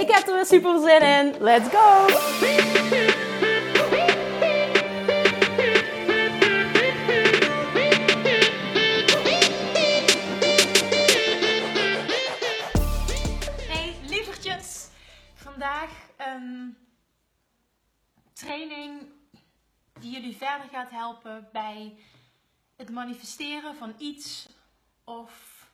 [0.00, 1.42] Ik heb er weer super zin in.
[1.42, 2.06] Let's go!
[13.68, 14.88] Hey lievertjes,
[15.34, 16.76] vandaag een
[18.32, 19.02] training
[20.00, 21.98] die jullie verder gaat helpen bij
[22.76, 24.48] het manifesteren van iets
[25.04, 25.64] of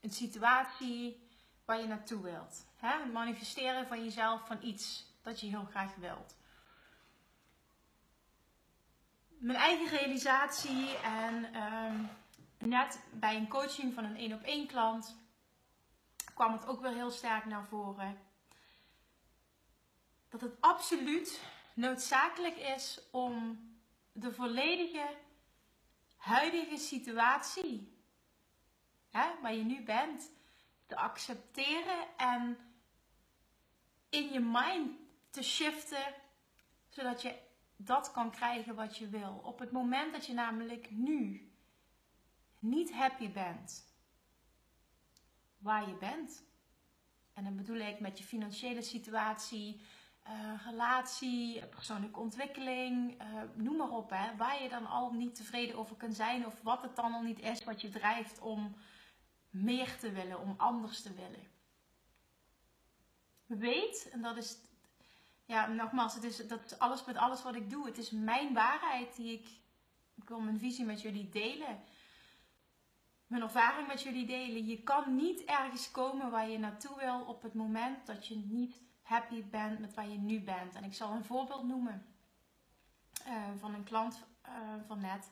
[0.00, 1.22] een situatie
[1.64, 2.66] waar je naartoe wilt.
[2.76, 6.36] Het manifesteren van jezelf van iets dat je heel graag wilt.
[9.28, 12.04] Mijn eigen realisatie en ehm,
[12.58, 15.16] net bij een coaching van een één op één klant
[16.34, 18.18] kwam het ook weer heel sterk naar voren.
[20.28, 21.40] Dat het absoluut
[21.74, 23.60] noodzakelijk is om
[24.12, 25.16] de volledige
[26.16, 27.98] huidige situatie,
[29.10, 30.30] hè, waar je nu bent,
[30.94, 32.56] te accepteren en
[34.08, 34.90] in je mind
[35.30, 36.14] te shiften,
[36.88, 37.38] zodat je
[37.76, 39.40] dat kan krijgen wat je wil.
[39.44, 41.52] Op het moment dat je namelijk nu
[42.58, 43.92] niet happy bent
[45.58, 46.44] waar je bent.
[47.32, 49.80] En dan bedoel ik met je financiële situatie,
[50.26, 54.10] uh, relatie, persoonlijke ontwikkeling, uh, noem maar op.
[54.10, 57.22] Hè, waar je dan al niet tevreden over kunt zijn of wat het dan al
[57.22, 58.74] niet is wat je drijft om
[59.54, 61.52] meer te willen, om anders te willen.
[63.46, 64.56] Weet, en dat is,
[65.44, 67.86] ja, nogmaals, het is, dat alles met alles wat ik doe.
[67.86, 69.48] Het is mijn waarheid die ik,
[70.14, 71.82] ik wil mijn visie met jullie delen.
[73.26, 74.66] Mijn ervaring met jullie delen.
[74.66, 78.82] Je kan niet ergens komen waar je naartoe wil op het moment dat je niet
[79.02, 80.74] happy bent met waar je nu bent.
[80.74, 82.06] En ik zal een voorbeeld noemen
[83.26, 84.52] uh, van een klant uh,
[84.86, 85.30] van net.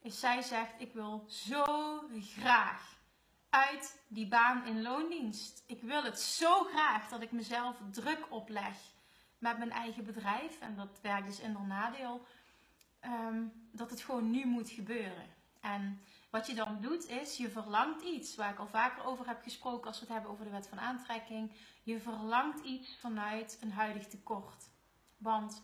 [0.00, 1.64] Is zij zegt: Ik wil zo
[2.10, 2.94] graag
[3.54, 5.62] uit die baan in loondienst.
[5.66, 8.76] Ik wil het zo graag dat ik mezelf druk opleg
[9.38, 10.60] met mijn eigen bedrijf.
[10.60, 12.26] En dat werkt dus in nadeel.
[13.04, 15.26] Um, dat het gewoon nu moet gebeuren.
[15.60, 16.00] En
[16.30, 19.86] wat je dan doet is, je verlangt iets, waar ik al vaker over heb gesproken
[19.86, 21.52] als we het hebben over de wet van aantrekking.
[21.82, 24.70] Je verlangt iets vanuit een huidig tekort.
[25.16, 25.62] Want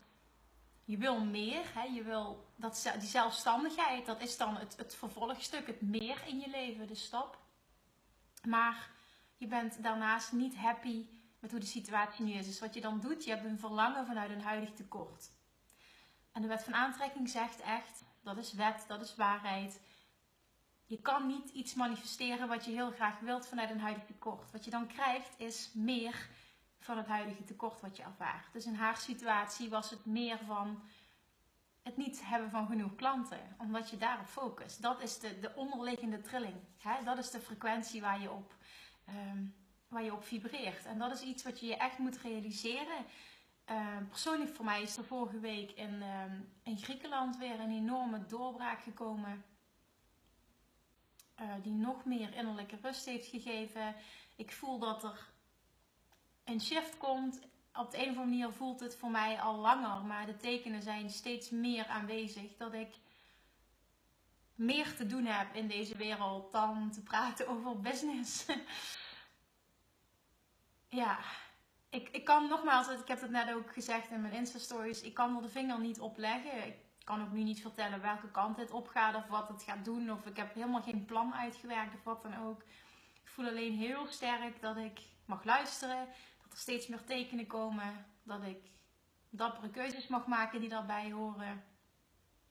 [0.84, 1.82] je wil meer, hè?
[1.82, 6.48] je wil dat, die zelfstandigheid, dat is dan het, het vervolgstuk, het meer in je
[6.48, 7.39] leven, de stap.
[8.48, 8.90] Maar
[9.36, 11.06] je bent daarnaast niet happy
[11.38, 12.46] met hoe de situatie nu is.
[12.46, 15.30] Dus wat je dan doet, je hebt een verlangen vanuit een huidig tekort.
[16.32, 19.80] En de wet van aantrekking zegt echt, dat is wet, dat is waarheid.
[20.84, 24.50] Je kan niet iets manifesteren wat je heel graag wilt vanuit een huidig tekort.
[24.50, 26.28] Wat je dan krijgt is meer
[26.78, 28.52] van het huidige tekort wat je ervaart.
[28.52, 30.82] Dus in haar situatie was het meer van
[31.82, 34.82] het niet hebben van genoeg klanten, omdat je daarop focust.
[34.82, 36.56] Dat is de, de onderliggende trilling.
[36.78, 37.04] Hè?
[37.04, 38.54] Dat is de frequentie waar je, op,
[39.08, 39.54] um,
[39.88, 40.84] waar je op vibreert.
[40.84, 43.04] En dat is iets wat je je echt moet realiseren.
[43.70, 48.26] Uh, persoonlijk voor mij is er vorige week in, um, in Griekenland weer een enorme
[48.26, 49.44] doorbraak gekomen.
[51.40, 53.94] Uh, die nog meer innerlijke rust heeft gegeven.
[54.36, 55.28] Ik voel dat er
[56.44, 57.40] een shift komt
[57.80, 60.82] op de een of andere manier voelt het voor mij al langer, maar de tekenen
[60.82, 62.94] zijn steeds meer aanwezig dat ik
[64.54, 68.46] meer te doen heb in deze wereld dan te praten over business.
[71.02, 71.18] ja,
[71.90, 75.36] ik, ik kan nogmaals, ik heb het net ook gezegd in mijn Insta-stories, ik kan
[75.36, 76.66] er de vinger niet op leggen.
[76.66, 79.84] Ik kan ook nu niet vertellen welke kant het op gaat of wat het gaat
[79.84, 80.12] doen.
[80.12, 82.62] Of ik heb helemaal geen plan uitgewerkt of wat dan ook.
[83.22, 86.08] Ik voel alleen heel sterk dat ik mag luisteren
[86.50, 88.70] er steeds meer tekenen komen dat ik
[89.28, 91.64] dappere keuzes mag maken die daarbij horen.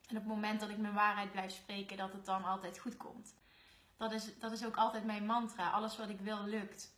[0.08, 2.98] En op het moment dat ik mijn waarheid blijf spreken, dat het dan altijd goed
[2.98, 3.36] komt.
[3.98, 5.70] Dat is, dat is ook altijd mijn mantra.
[5.70, 6.98] Alles wat ik wil, lukt.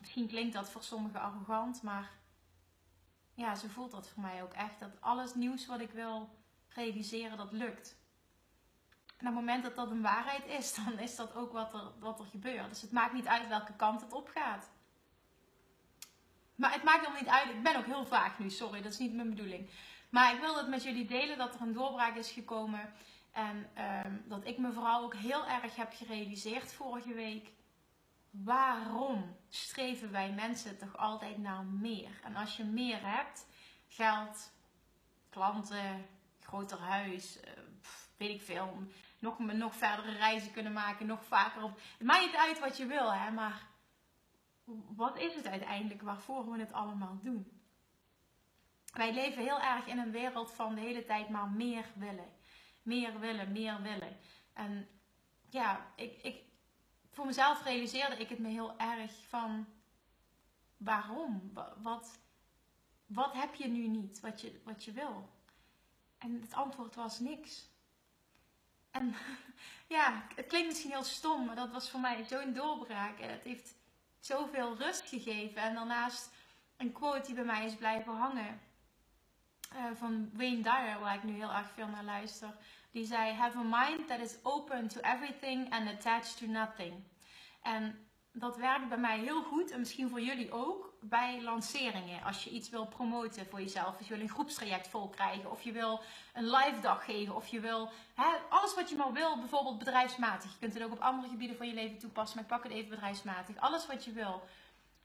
[0.00, 2.10] Misschien klinkt dat voor sommigen arrogant, maar
[3.34, 4.80] ja, zo voelt dat voor mij ook echt.
[4.80, 6.30] Dat alles nieuws wat ik wil
[6.68, 7.96] realiseren, dat lukt.
[9.16, 11.92] En op het moment dat dat een waarheid is, dan is dat ook wat er,
[11.98, 12.68] wat er gebeurt.
[12.68, 14.70] Dus het maakt niet uit welke kant het op gaat.
[16.54, 17.48] Maar het maakt nog niet uit.
[17.50, 19.70] Ik ben ook heel vaag nu, sorry, dat is niet mijn bedoeling.
[20.08, 22.92] Maar ik wil het met jullie delen dat er een doorbraak is gekomen.
[23.32, 23.68] En
[24.06, 27.54] um, dat ik me vooral ook heel erg heb gerealiseerd vorige week.
[28.30, 32.20] waarom streven wij mensen toch altijd naar meer?
[32.22, 33.46] En als je meer hebt,
[33.88, 34.52] geld,
[35.30, 36.06] klanten,
[36.40, 37.52] groter huis, eh,
[38.16, 38.82] weet ik veel,
[39.18, 41.80] nog, nog verdere reizen kunnen maken, nog vaker op.
[41.98, 43.66] Het maakt niet uit wat je wil, hè, maar
[44.96, 47.60] wat is het uiteindelijk waarvoor we het allemaal doen?
[48.92, 52.32] Wij leven heel erg in een wereld van de hele tijd maar meer willen.
[52.82, 54.16] Meer willen, meer willen.
[54.52, 54.88] En
[55.50, 56.42] ja, ik, ik,
[57.10, 59.66] voor mezelf realiseerde ik het me heel erg van
[60.76, 61.52] waarom?
[61.82, 62.18] Wat,
[63.06, 65.30] wat heb je nu niet wat je, wat je wil?
[66.18, 67.68] En het antwoord was niks.
[68.98, 69.14] En
[69.96, 73.18] ja, het klinkt misschien heel stom, maar dat was voor mij zo'n doorbraak.
[73.18, 73.74] En het heeft
[74.20, 75.62] zoveel rust gegeven.
[75.62, 76.30] En daarnaast
[76.76, 78.60] een quote die bij mij is blijven hangen.
[79.74, 82.54] Uh, van Wayne Dyer, waar ik nu heel erg veel naar luister.
[82.90, 87.04] Die zei: Have a mind that is open to everything and attached to nothing.
[87.62, 92.22] En dat werkt bij mij heel goed en misschien voor jullie ook bij lanceringen.
[92.22, 95.62] Als je iets wil promoten voor jezelf, als je wil een groepstraject vol krijgen, of
[95.62, 96.00] je wil
[96.34, 100.52] een live dag geven, of je wil hè, alles wat je maar wil, bijvoorbeeld bedrijfsmatig.
[100.52, 102.72] Je kunt het ook op andere gebieden van je leven toepassen, maar ik pak het
[102.72, 103.56] even bedrijfsmatig.
[103.56, 104.48] Alles wat je wil.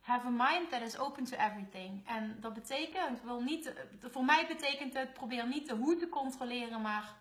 [0.00, 2.08] Have a mind that is open to everything.
[2.08, 3.72] En dat betekent, wil niet,
[4.10, 7.14] voor mij betekent het, probeer niet de hoe te controleren, maar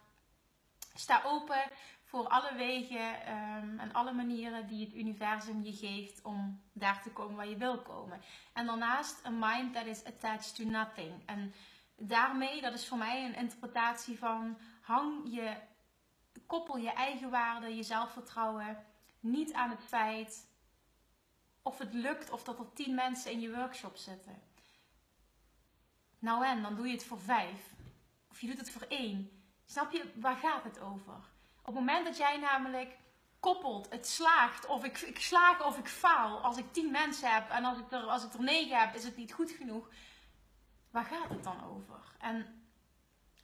[0.95, 1.63] sta open
[2.11, 7.09] voor alle wegen ehm, en alle manieren die het universum je geeft om daar te
[7.11, 8.21] komen waar je wil komen.
[8.53, 11.23] En daarnaast een mind that is attached to nothing.
[11.25, 11.53] En
[11.95, 15.55] daarmee, dat is voor mij een interpretatie van hang je,
[16.47, 18.85] koppel je eigen waarde, je zelfvertrouwen
[19.19, 20.49] niet aan het feit
[21.61, 24.41] of het lukt of dat er tien mensen in je workshop zitten.
[26.19, 27.73] Nou en, dan doe je het voor vijf.
[28.29, 29.41] Of je doet het voor één.
[29.65, 31.39] Snap je, waar gaat het over?
[31.71, 32.97] Het moment dat jij namelijk
[33.39, 37.49] koppelt, het slaagt, of ik, ik slaag of ik faal, als ik tien mensen heb
[37.49, 39.89] en als ik, er, als ik er negen heb, is het niet goed genoeg.
[40.89, 42.15] Waar gaat het dan over?
[42.19, 42.65] En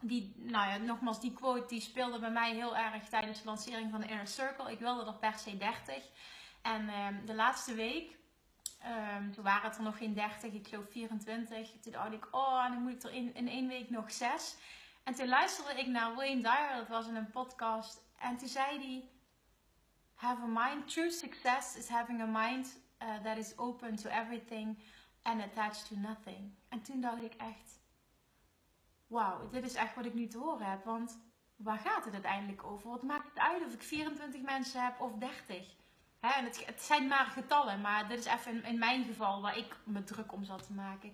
[0.01, 3.91] die, nou ja, nogmaals, die quote die speelde bij mij heel erg tijdens de lancering
[3.91, 4.71] van de Inner Circle.
[4.71, 6.03] Ik wilde er per se 30.
[6.61, 8.17] En um, de laatste week,
[8.85, 11.71] um, toen waren het er nog geen 30, ik geloof 24.
[11.81, 14.55] Toen dacht ik, oh, dan moet ik er in, in één week nog 6.
[15.03, 18.06] En toen luisterde ik naar Wayne Dyer, dat was in een podcast.
[18.17, 19.09] En toen zei hij:
[20.13, 20.87] Have a mind.
[20.93, 24.77] True success is having a mind uh, that is open to everything
[25.21, 26.55] and attached to nothing.
[26.69, 27.79] En toen dacht ik echt:
[29.07, 30.85] Wauw, dit is echt wat ik nu te horen heb.
[30.85, 31.19] Want
[31.55, 32.89] waar gaat het uiteindelijk over?
[32.89, 35.75] Wat maakt het uit of ik 24 mensen heb of 30?
[36.19, 39.57] en het, het, zijn maar getallen, maar dit is even in, in mijn geval waar
[39.57, 41.13] ik me druk om zat te maken.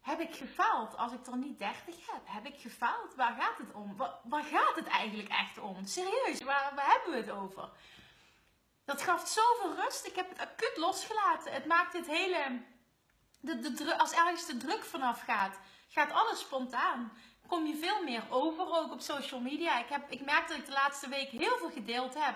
[0.00, 2.20] Heb ik gefaald als ik er niet 30 heb?
[2.24, 3.14] Heb ik gefaald?
[3.14, 3.96] Waar gaat het om?
[4.24, 5.86] Waar, gaat het eigenlijk echt om?
[5.86, 7.70] Serieus, waar, waar hebben we het over?
[8.84, 10.06] Dat gaf zoveel rust.
[10.06, 11.52] Ik heb het acuut losgelaten.
[11.52, 12.62] Het maakt het hele.
[13.40, 15.58] De, de, als ergens de druk vanaf gaat,
[15.88, 17.12] gaat alles spontaan.
[17.46, 19.78] Kom je veel meer over ook op social media.
[19.78, 22.34] Ik, heb, ik merk dat ik de laatste week heel veel gedeeld heb.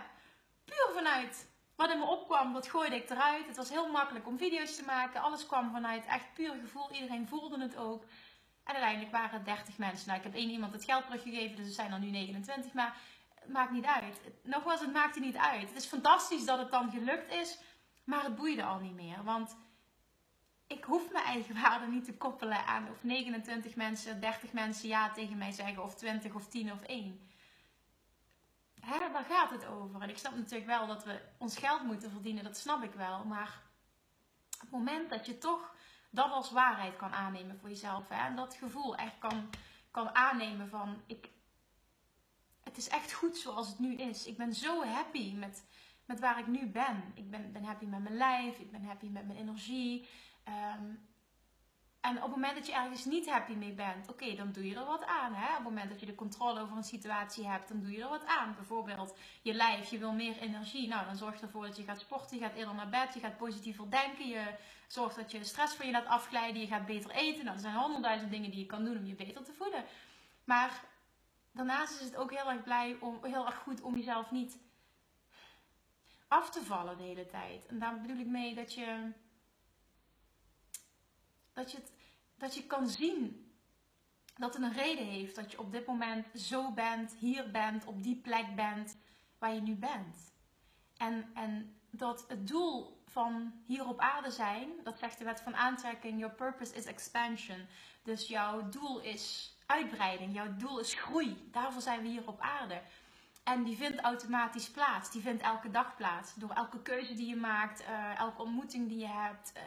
[0.65, 1.47] Puur vanuit
[1.77, 3.47] wat in me opkwam, dat gooide ik eruit.
[3.47, 5.21] Het was heel makkelijk om video's te maken.
[5.21, 6.93] Alles kwam vanuit echt puur gevoel.
[6.93, 8.05] Iedereen voelde het ook.
[8.65, 10.07] En uiteindelijk waren het 30 mensen.
[10.07, 12.73] Nou, ik heb één iemand het geld teruggegeven, dus er zijn er nu 29.
[12.73, 12.97] Maar
[13.35, 14.21] het maakt niet uit.
[14.43, 15.69] Nogmaals, het maakte niet uit.
[15.69, 17.59] Het is fantastisch dat het dan gelukt is,
[18.05, 19.25] maar het boeide al niet meer.
[19.25, 19.57] Want
[20.67, 25.11] ik hoef mijn eigen waarde niet te koppelen aan of 29 mensen, 30 mensen ja
[25.11, 27.29] tegen mij zeggen, of 20 of 10 of 1
[28.85, 30.01] hè, waar gaat het over?
[30.01, 33.25] En ik snap natuurlijk wel dat we ons geld moeten verdienen, dat snap ik wel.
[33.25, 33.63] Maar
[34.59, 35.75] het moment dat je toch
[36.11, 39.51] dat als waarheid kan aannemen voor jezelf, hè, en dat gevoel echt kan,
[39.91, 41.31] kan aannemen van, ik,
[42.63, 44.27] het is echt goed zoals het nu is.
[44.27, 45.67] Ik ben zo happy met,
[46.05, 47.13] met waar ik nu ben.
[47.15, 50.09] Ik ben, ben happy met mijn lijf, ik ben happy met mijn energie.
[50.79, 51.09] Um,
[52.05, 54.77] en op het moment dat je ergens niet happy mee bent, oké, dan doe je
[54.77, 55.35] er wat aan.
[55.35, 55.49] Hè?
[55.49, 58.09] Op het moment dat je de controle over een situatie hebt, dan doe je er
[58.09, 58.55] wat aan.
[58.55, 60.89] Bijvoorbeeld je lijf, je wil meer energie.
[60.89, 63.37] Nou, dan zorg ervoor dat je gaat sporten, je gaat eerder naar bed, je gaat
[63.37, 64.29] positiever denken.
[64.29, 64.55] Je
[64.89, 67.45] zorgt dat je stress van je laat afglijden, je gaat beter eten.
[67.45, 69.85] Nou, er zijn honderdduizend dingen die je kan doen om je beter te voelen.
[70.45, 70.85] Maar
[71.53, 74.59] daarnaast is het ook heel erg, blij om, heel erg goed om jezelf niet
[76.29, 77.67] af te vallen de hele tijd.
[77.67, 79.13] En daar bedoel ik mee dat je
[81.55, 81.93] dat je, het,
[82.45, 83.53] dat je kan zien
[84.37, 88.03] dat het een reden heeft dat je op dit moment zo bent, hier bent, op
[88.03, 88.97] die plek bent
[89.39, 90.33] waar je nu bent.
[90.97, 95.57] En, en dat het doel van hier op aarde zijn, dat zegt de wet van
[95.57, 97.67] aantrekking, your purpose is expansion.
[98.03, 101.49] Dus jouw doel is uitbreiding, jouw doel is groei.
[101.51, 102.81] Daarvoor zijn we hier op aarde.
[103.45, 105.11] En die vindt automatisch plaats.
[105.11, 106.35] Die vindt elke dag plaats.
[106.35, 109.53] Door elke keuze die je maakt, uh, elke ontmoeting die je hebt.
[109.57, 109.63] Uh,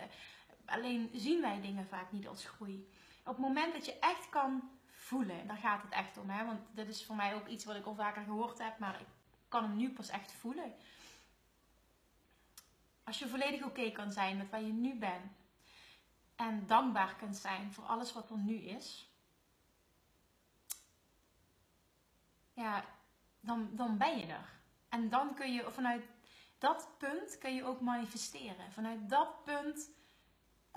[0.67, 2.89] alleen zien wij dingen vaak niet als groei.
[3.19, 6.29] Op het moment dat je echt kan voelen, daar gaat het echt om.
[6.29, 6.45] Hè?
[6.45, 9.07] Want dit is voor mij ook iets wat ik al vaker gehoord heb, maar ik
[9.47, 10.73] kan hem nu pas echt voelen.
[13.03, 15.31] Als je volledig oké kan zijn met waar je nu bent.
[16.35, 19.11] En dankbaar kunt zijn voor alles wat er nu is.
[22.53, 22.85] Ja,
[23.39, 24.49] dan, dan ben je er.
[24.89, 26.07] En dan kun je vanuit
[26.57, 28.71] dat punt kun je ook manifesteren.
[28.71, 29.89] Vanuit dat punt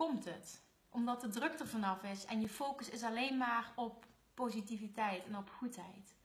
[0.07, 0.63] komt het.
[0.91, 5.37] Omdat de druk er vanaf is en je focus is alleen maar op positiviteit en
[5.37, 6.17] op goedheid.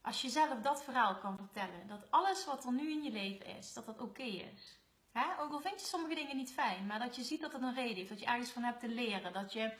[0.00, 3.46] Als je zelf dat verhaal kan vertellen, dat alles wat er nu in je leven
[3.46, 4.78] is, dat dat oké is.
[5.40, 7.74] Ook al vind je sommige dingen niet fijn, maar dat je ziet dat het een
[7.74, 9.76] reden heeft, dat je ergens van hebt te leren, dat je,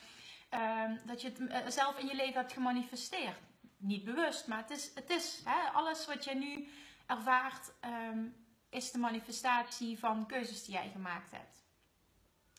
[0.55, 3.39] uh, dat je het eh, zelf in je leven hebt gemanifesteerd
[3.77, 5.43] niet bewust, maar het is, het is
[5.73, 6.69] alles wat je nu
[7.07, 8.37] ervaart, um,
[8.71, 11.64] is de manifestatie van keuzes die jij gemaakt hebt.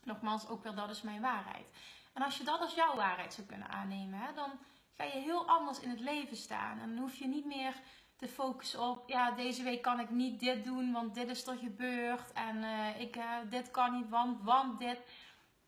[0.05, 1.71] Nogmaals, ook wel dat is mijn waarheid.
[2.13, 4.51] En als je dat als jouw waarheid zou kunnen aannemen, hè, dan
[4.97, 6.79] ga je heel anders in het leven staan.
[6.79, 7.81] En dan hoef je niet meer
[8.15, 11.57] te focussen op, ja, deze week kan ik niet dit doen, want dit is er
[11.57, 12.31] gebeurd.
[12.33, 15.00] En uh, ik, uh, dit kan niet, want, want dit.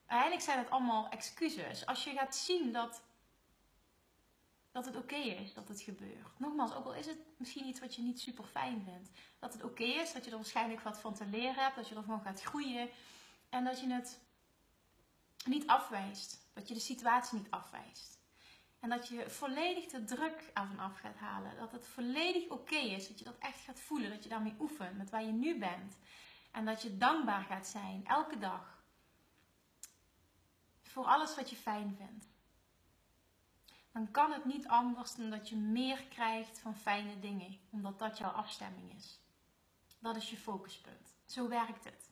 [0.06, 1.86] Eigenlijk zijn het allemaal excuses.
[1.86, 3.06] Als je gaat zien dat
[4.72, 6.40] dat het oké is dat het gebeurt.
[6.40, 9.12] Nogmaals, ook al is het misschien iets wat je niet super fijn vindt.
[9.40, 11.96] Dat het oké is, dat je er waarschijnlijk wat van te leren hebt, dat je
[11.96, 12.90] ervan gaat groeien.
[13.50, 14.22] En dat je het
[15.46, 16.50] niet afwijst.
[16.54, 18.20] Dat je de situatie niet afwijst.
[18.80, 21.58] En dat je volledig de druk ervan af gaat halen.
[21.58, 23.08] Dat het volledig oké is.
[23.08, 24.10] Dat je dat echt gaat voelen.
[24.10, 25.98] Dat je daarmee oefent met waar je nu bent.
[26.52, 28.84] En dat je dankbaar gaat zijn elke dag.
[30.84, 32.28] Voor alles wat je fijn vindt
[33.98, 38.18] dan kan het niet anders dan dat je meer krijgt van fijne dingen, omdat dat
[38.18, 39.20] jouw afstemming is.
[40.00, 41.16] Dat is je focuspunt.
[41.26, 42.10] Zo werkt het.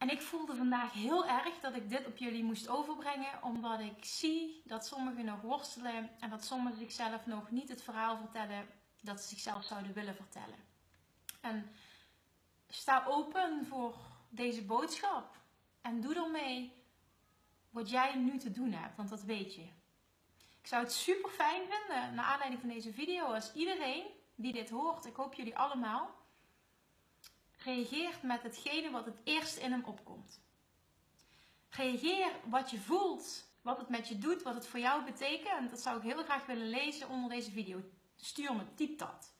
[0.00, 4.04] En ik voelde vandaag heel erg dat ik dit op jullie moest overbrengen, omdat ik
[4.04, 8.68] zie dat sommigen nog worstelen en dat sommigen zichzelf nog niet het verhaal vertellen
[9.00, 10.58] dat ze zichzelf zouden willen vertellen.
[11.40, 11.70] En
[12.68, 13.94] sta open voor
[14.28, 15.36] deze boodschap
[15.80, 16.84] en doe ermee
[17.70, 19.68] wat jij nu te doen hebt, want dat weet je.
[20.60, 24.04] Ik zou het super fijn vinden, naar aanleiding van deze video, als iedereen
[24.34, 26.19] die dit hoort, ik hoop jullie allemaal,
[27.64, 30.40] reageert met hetgene wat het eerst in hem opkomt.
[31.70, 35.70] Reageer wat je voelt, wat het met je doet, wat het voor jou betekent.
[35.70, 37.80] Dat zou ik heel graag willen lezen onder deze video.
[38.16, 39.34] Stuur me, typ dat.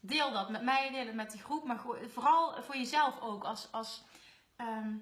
[0.00, 3.72] Deel dat met mij, deel het met de groep, maar vooral voor jezelf ook als,
[3.72, 4.04] als
[4.56, 4.96] ehm,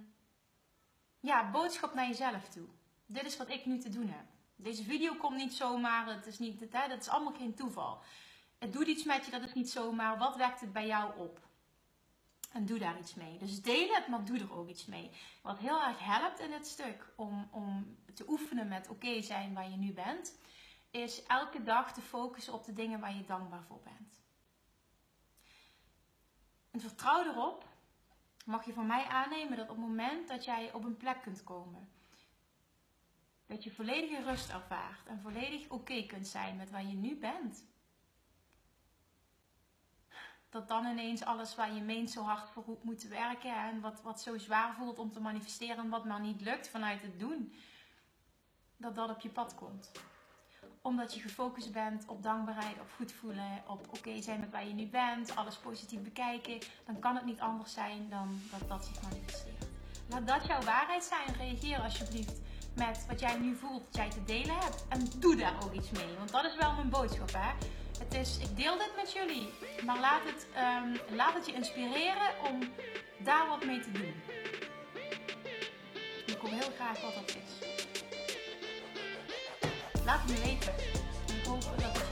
[1.21, 2.67] ja, boodschap naar jezelf toe.
[3.07, 4.25] Dit is wat ik nu te doen heb.
[4.57, 8.03] Deze video komt niet zomaar, het is niet, hè, dat is allemaal geen toeval.
[8.59, 10.19] Het doet iets met je, dat is niet zomaar.
[10.19, 11.46] Wat werkt het bij jou op?
[12.57, 13.39] En doe daar iets mee.
[13.39, 15.11] Dus deel het, maar doe er ook iets mee.
[15.43, 19.71] Wat heel erg helpt in het stuk om, om te oefenen met oké zijn waar
[19.71, 20.39] je nu bent,
[20.91, 24.21] is elke dag te focussen op de dingen waar je dankbaar voor bent.
[26.71, 27.69] En vertrouw erop,
[28.45, 31.45] mag je van mij aannemen dat op het moment dat jij op een plek kunt
[31.45, 31.89] komen
[33.47, 37.65] dat je volledige rust ervaart en volledig oké kunt zijn met waar je nu bent.
[40.51, 44.21] Dat dan ineens alles waar je meent zo hard voor moet werken en wat, wat
[44.21, 47.55] zo zwaar voelt om te manifesteren en wat maar niet lukt vanuit het doen,
[48.77, 49.91] dat dat op je pad komt.
[50.83, 54.75] Omdat je gefocust bent op dankbaarheid, op goed voelen, op oké zijn met waar je
[54.75, 59.03] nu bent, alles positief bekijken, dan kan het niet anders zijn dan dat dat zich
[59.03, 59.67] manifesteert.
[60.09, 61.37] Laat dat jouw waarheid zijn.
[61.37, 62.41] Reageer alsjeblieft
[62.77, 64.85] met wat jij nu voelt dat jij te delen hebt.
[64.89, 66.17] En doe daar ook iets mee.
[66.19, 67.33] Want dat is wel mijn boodschap.
[67.33, 67.51] Hè?
[67.99, 69.49] Het is, ik deel dit met jullie.
[69.85, 72.61] Maar laat het, um, laat het je inspireren om
[73.19, 74.15] daar wat mee te doen.
[76.27, 77.69] Ik hoor heel graag wat dat is.
[80.05, 80.75] Laat het me weten.
[81.39, 82.06] Ik hoop dat het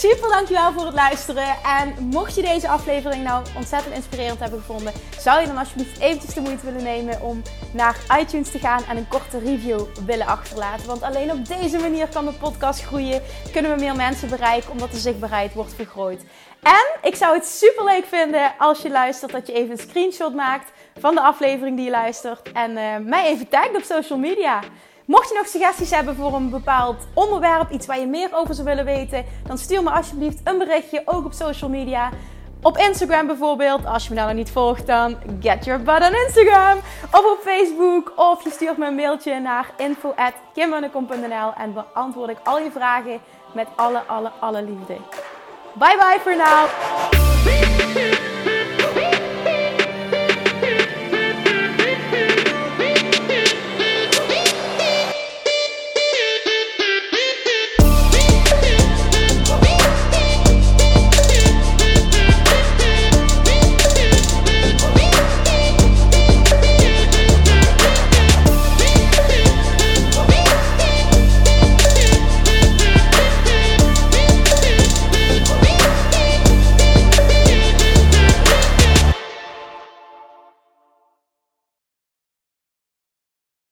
[0.00, 1.56] Super dankjewel voor het luisteren.
[1.64, 6.34] En mocht je deze aflevering nou ontzettend inspirerend hebben gevonden, zou je dan alsjeblieft eventjes
[6.34, 7.42] de moeite willen nemen om
[7.72, 10.86] naar iTunes te gaan en een korte review willen achterlaten.
[10.86, 14.90] Want alleen op deze manier kan de podcast groeien, kunnen we meer mensen bereiken, omdat
[14.90, 16.20] de zichtbaarheid wordt vergroot.
[16.62, 20.34] En ik zou het super leuk vinden als je luistert dat je even een screenshot
[20.34, 24.60] maakt van de aflevering die je luistert en uh, mij even tagt op social media.
[25.10, 28.66] Mocht je nog suggesties hebben voor een bepaald onderwerp, iets waar je meer over zou
[28.66, 32.10] willen weten, dan stuur me alsjeblieft een berichtje, ook op social media.
[32.62, 33.86] Op Instagram bijvoorbeeld.
[33.86, 36.78] Als je me nou nog niet volgt, dan get your butt on Instagram.
[37.12, 38.12] Of op Facebook.
[38.16, 43.20] Of je stuurt me een mailtje naar info.kimmunnekom.nl en beantwoord ik al je vragen
[43.54, 44.96] met alle, alle, alle liefde.
[45.74, 47.29] Bye bye voor now.